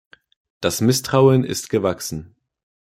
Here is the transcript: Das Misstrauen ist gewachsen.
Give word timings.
Das 0.61 0.81
Misstrauen 0.81 1.43
ist 1.43 1.69
gewachsen. 1.69 2.33